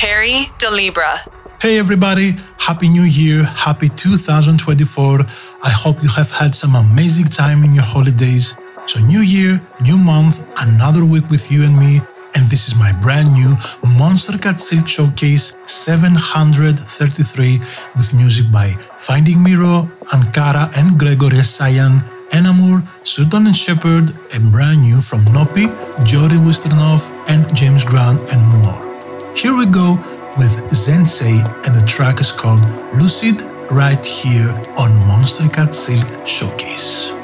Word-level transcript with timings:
Terry 0.00 0.50
Da 0.58 0.70
Libra. 0.70 1.20
Hey 1.60 1.78
everybody, 1.78 2.34
Happy 2.56 2.88
New 2.88 3.02
Year, 3.02 3.44
Happy 3.44 3.90
2024. 3.90 5.26
I 5.62 5.68
hope 5.68 6.02
you 6.02 6.08
have 6.08 6.30
had 6.30 6.54
some 6.54 6.74
amazing 6.74 7.26
time 7.26 7.64
in 7.64 7.74
your 7.74 7.84
holidays. 7.84 8.56
So, 8.86 8.98
new 8.98 9.20
year, 9.20 9.60
new 9.82 9.98
month, 9.98 10.48
another 10.62 11.04
week 11.04 11.28
with 11.28 11.52
you 11.52 11.64
and 11.64 11.78
me, 11.78 12.00
and 12.34 12.48
this 12.48 12.66
is 12.66 12.74
my 12.76 12.92
brand 13.02 13.34
new 13.34 13.50
Monstercat 14.00 14.58
Silk 14.58 14.88
Showcase 14.88 15.54
733 15.66 17.60
with 17.94 18.14
music 18.14 18.50
by 18.50 18.70
Finding 18.96 19.42
Mero, 19.42 19.86
Angara 20.14 20.70
and 20.76 20.98
Gregory 20.98 21.40
Esayan, 21.44 22.02
Enamour, 22.32 22.82
Sultan 23.04 23.48
and 23.48 23.56
Shepard, 23.56 24.14
and 24.32 24.50
brand 24.50 24.80
new 24.80 25.02
from 25.02 25.26
Nopi, 25.36 25.68
Jody 26.06 26.36
Wisternoff, 26.36 27.04
and 27.28 27.54
James 27.54 27.84
Grant, 27.84 28.18
and 28.32 28.40
more. 28.64 28.89
Here 29.36 29.56
we 29.56 29.64
go 29.64 29.94
with 30.36 30.52
Zensei, 30.70 31.38
and 31.66 31.74
the 31.74 31.86
track 31.86 32.20
is 32.20 32.30
called 32.30 32.62
Lucid 32.94 33.42
right 33.70 34.04
here 34.04 34.50
on 34.76 34.90
Monstercat 35.08 35.72
Silk 35.72 36.26
Showcase. 36.26 37.19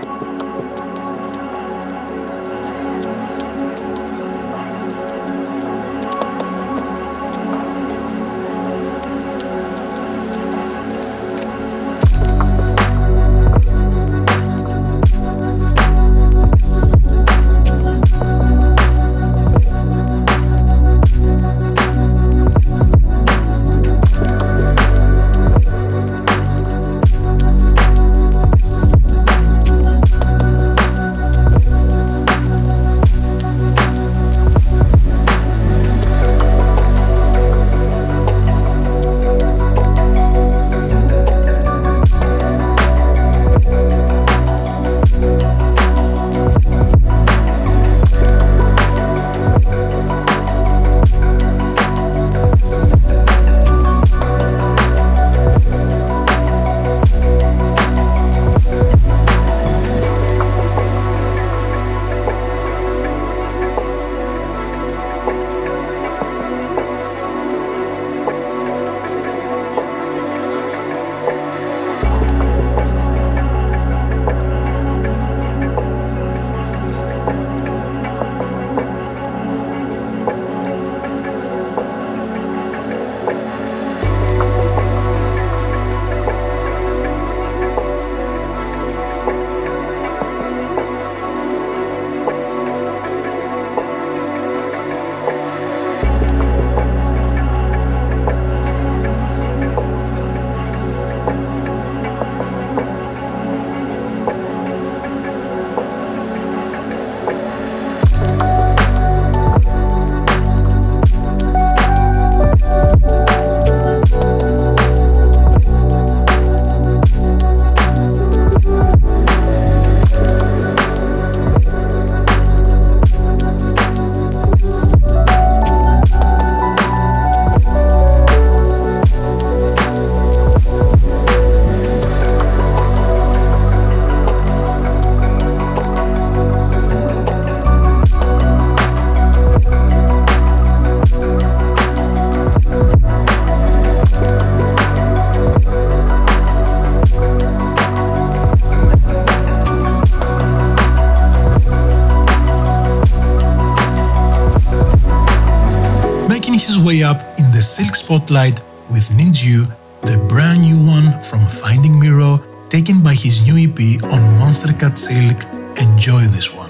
Spotlight 158.07 158.61
with 158.89 159.13
Need 159.17 159.37
You, 159.37 159.67
the 160.03 160.17
brand 160.29 160.63
new 160.63 160.79
one 160.79 161.21
from 161.23 161.41
Finding 161.61 161.99
Mero, 161.99 162.39
taken 162.69 163.03
by 163.03 163.15
his 163.15 163.45
new 163.45 163.57
EP 163.59 164.01
on 164.05 164.23
Monstercat 164.39 164.97
Silk. 164.97 165.43
Enjoy 165.77 166.23
this 166.27 166.55
one. 166.55 166.66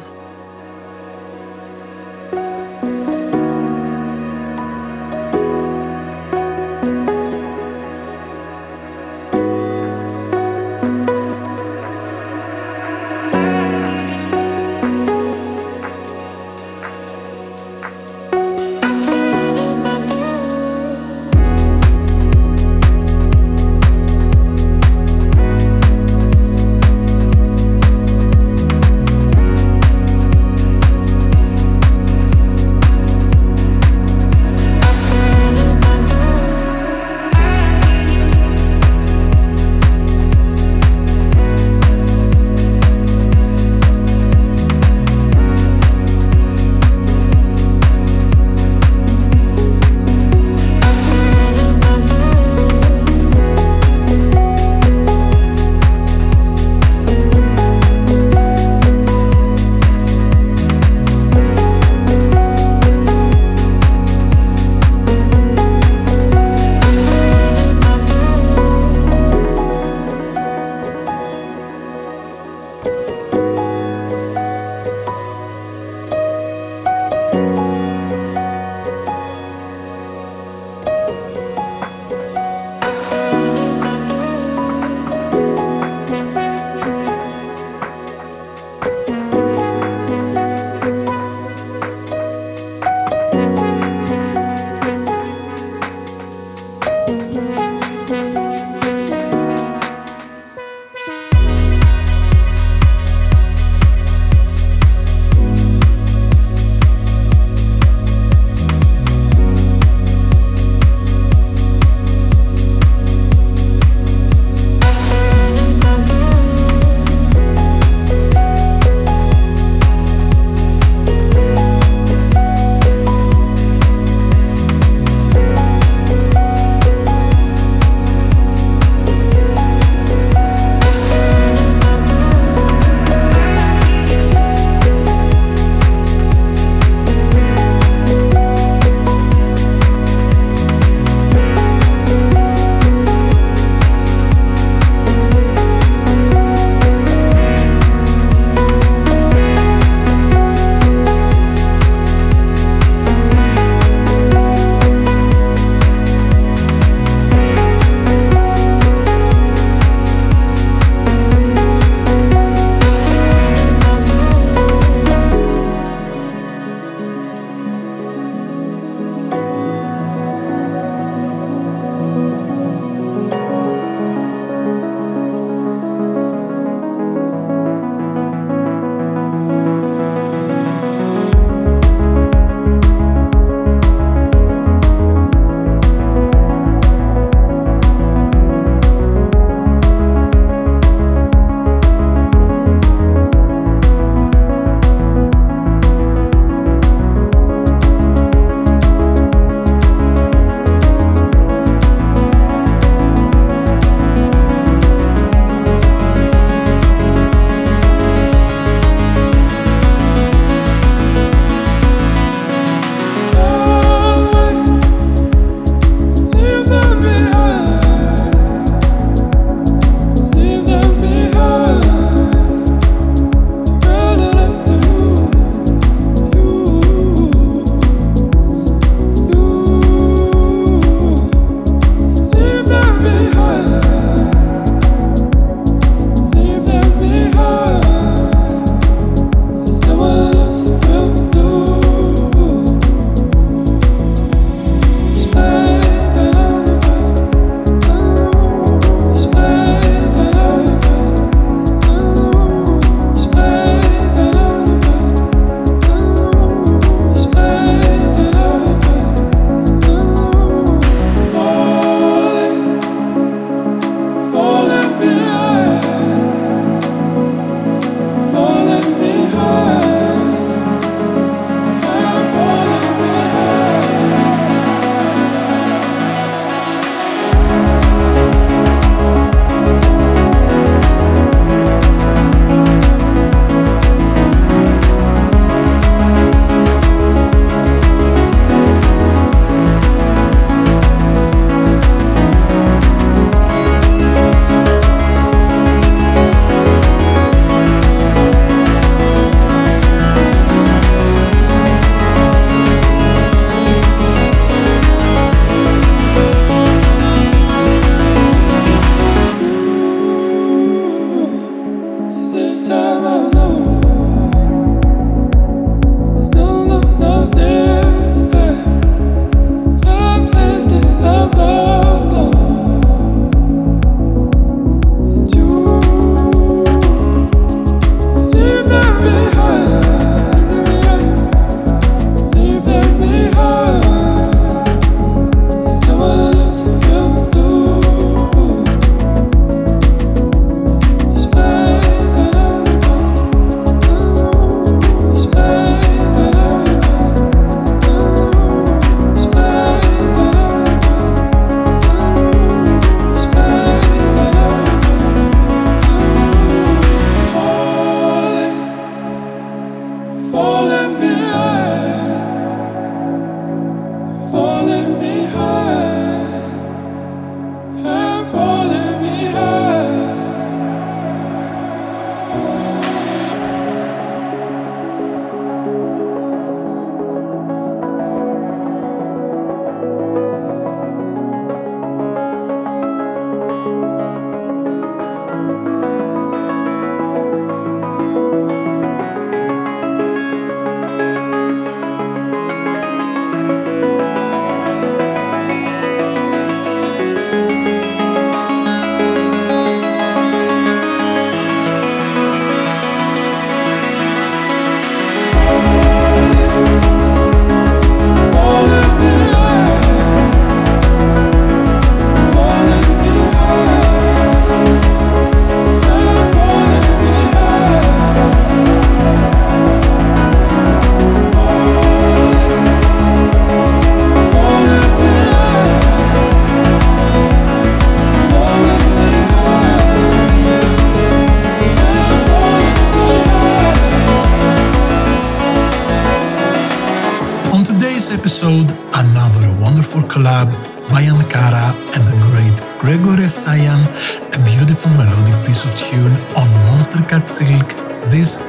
Silk. 448.25 448.46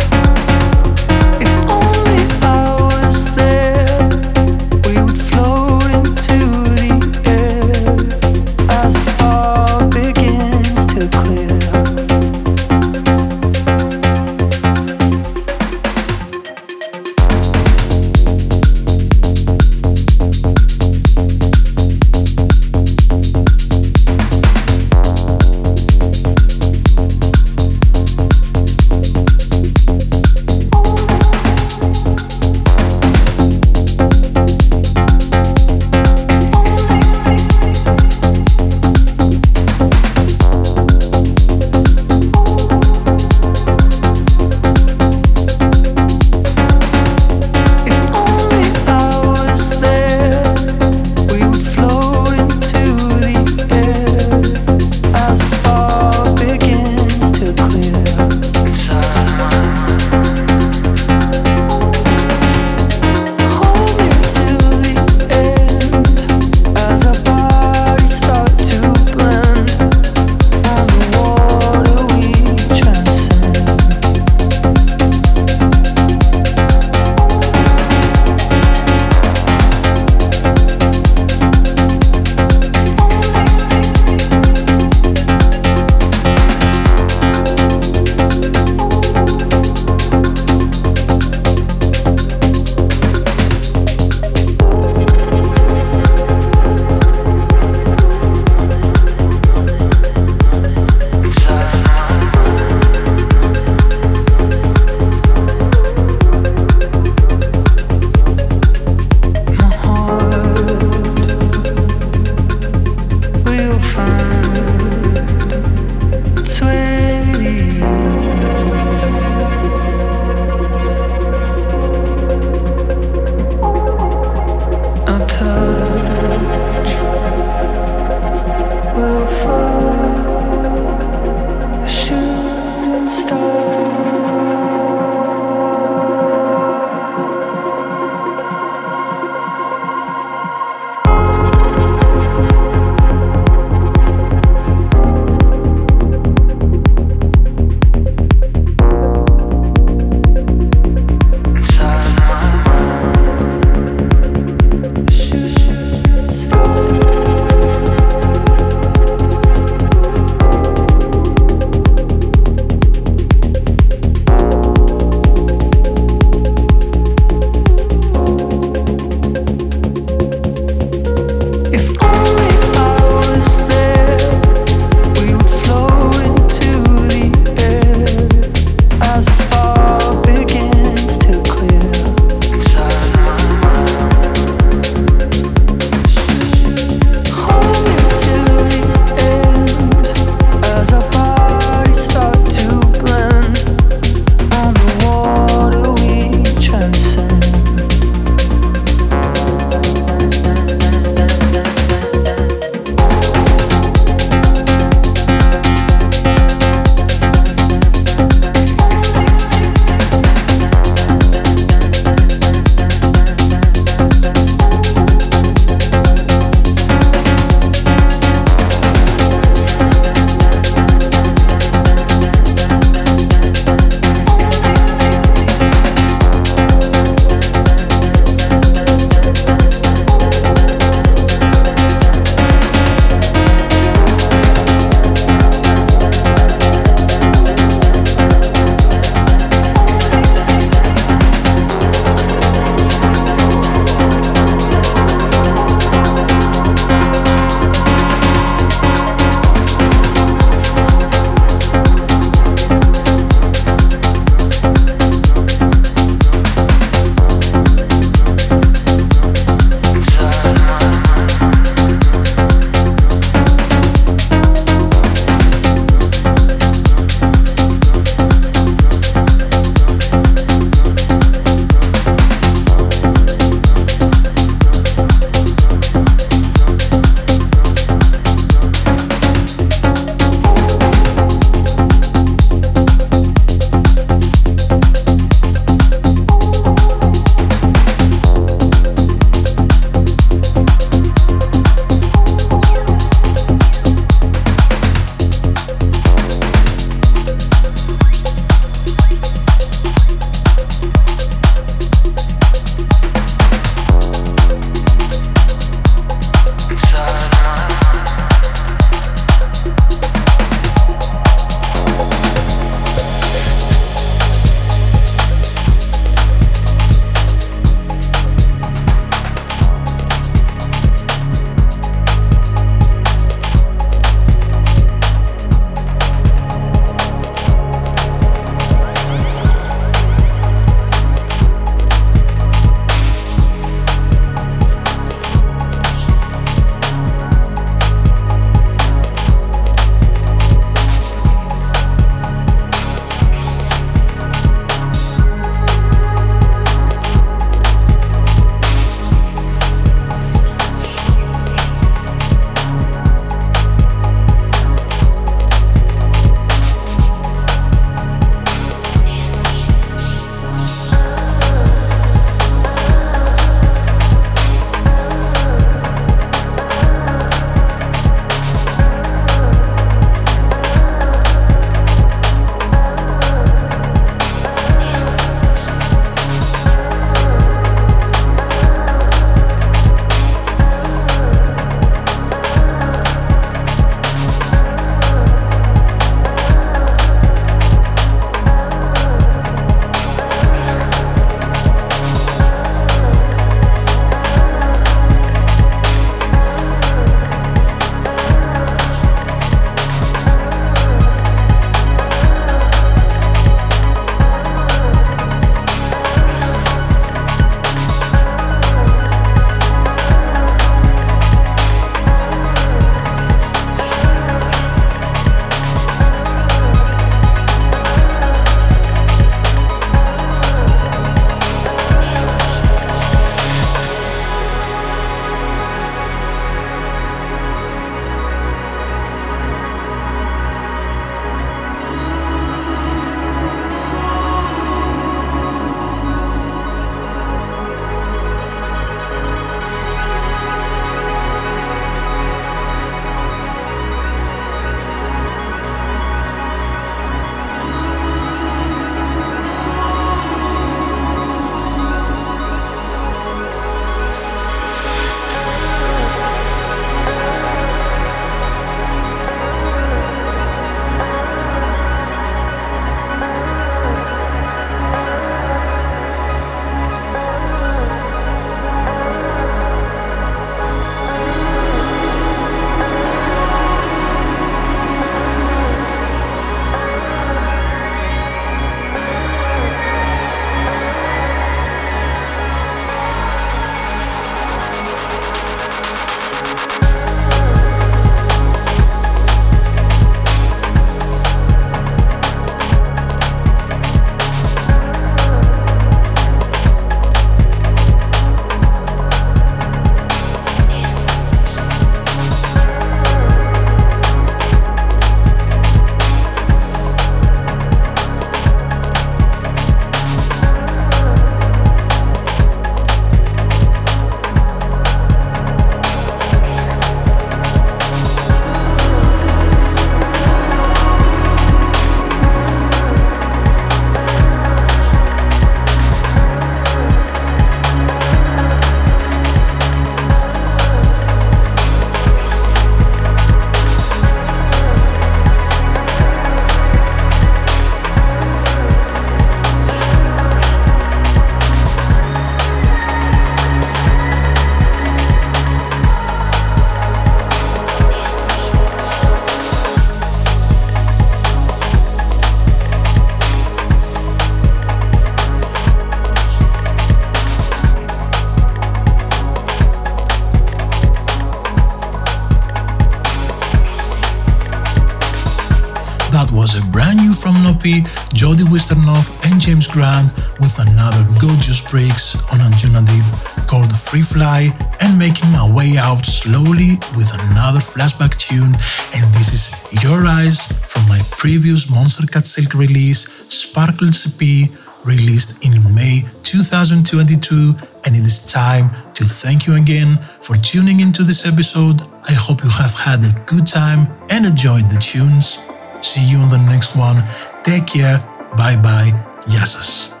Breaks 571.71 572.15
on 572.33 572.39
Anjunadeep 572.39 573.47
called 573.47 573.69
Freefly 573.71 574.51
and 574.81 574.99
making 574.99 575.31
my 575.31 575.49
way 575.49 575.77
out 575.77 576.05
slowly 576.05 576.71
with 576.97 577.09
another 577.13 577.61
flashback 577.61 578.17
tune. 578.17 578.53
And 578.93 579.15
this 579.15 579.31
is 579.31 579.81
Your 579.81 580.05
Eyes 580.05 580.51
from 580.67 580.85
my 580.89 580.99
previous 581.11 581.67
Monstercat 581.67 582.25
Silk 582.25 582.55
release, 582.55 583.07
Sparkles 583.33 584.05
EP, 584.05 584.49
released 584.85 585.45
in 585.45 585.53
May 585.73 586.03
2022. 586.23 587.55
And 587.85 587.95
it 587.95 588.03
is 588.03 588.29
time 588.29 588.69
to 588.95 589.05
thank 589.05 589.47
you 589.47 589.55
again 589.55 589.97
for 590.19 590.35
tuning 590.35 590.81
into 590.81 591.03
this 591.03 591.25
episode. 591.25 591.79
I 592.03 592.11
hope 592.11 592.43
you 592.43 592.49
have 592.49 592.73
had 592.73 592.99
a 593.05 593.17
good 593.25 593.47
time 593.47 593.87
and 594.09 594.25
enjoyed 594.25 594.65
the 594.65 594.79
tunes. 594.81 595.39
See 595.81 596.03
you 596.03 596.17
on 596.17 596.29
the 596.31 596.43
next 596.49 596.75
one. 596.75 597.01
Take 597.43 597.67
care. 597.67 597.99
Bye 598.35 598.57
bye. 598.57 598.91
Yasas. 599.25 600.00